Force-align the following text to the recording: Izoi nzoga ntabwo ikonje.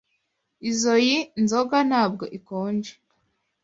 Izoi 0.69 1.15
nzoga 1.43 1.77
ntabwo 1.89 2.23
ikonje. 2.37 2.93